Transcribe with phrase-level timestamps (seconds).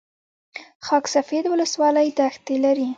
[0.85, 2.87] خاک سفید ولسوالۍ دښتې لري؟